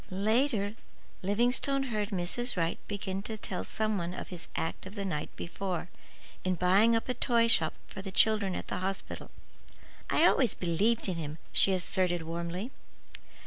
Later, 0.09 0.73
Livingstone 1.21 1.83
heard 1.93 2.09
Mrs. 2.09 2.57
Wright 2.57 2.79
begin 2.87 3.21
to 3.21 3.37
tell 3.37 3.63
some 3.63 3.99
one 3.99 4.15
of 4.15 4.29
his 4.29 4.47
act 4.55 4.87
of 4.87 4.95
the 4.95 5.05
night 5.05 5.29
before, 5.35 5.89
in 6.43 6.55
buying 6.55 6.95
up 6.95 7.07
a 7.07 7.13
toy 7.13 7.47
shop 7.47 7.75
for 7.85 8.01
the 8.01 8.09
children 8.09 8.55
at 8.55 8.67
the 8.67 8.77
hospital. 8.79 9.29
"I 10.09 10.25
always 10.25 10.55
believed 10.55 11.07
in 11.07 11.17
him," 11.17 11.37
she 11.51 11.71
asserted 11.71 12.23
warmly. 12.23 12.71